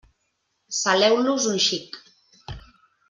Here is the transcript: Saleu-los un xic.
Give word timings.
Saleu-los 0.77 1.47
un 1.51 1.61
xic. 1.67 2.01